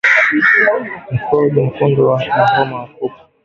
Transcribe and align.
Mkonjo 1.13 1.61
Mwekundu 1.63 2.05
wa 2.07 2.19
homa 2.55 2.75
ya 2.79 2.85
kupe 2.87 3.21